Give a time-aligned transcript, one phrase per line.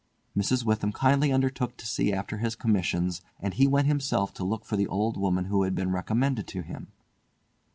[0.35, 0.63] Mrs.
[0.65, 4.75] Witham kindly undertook to see after his commissions, and he went himself to look for
[4.75, 6.87] the old woman who had been recommended to him.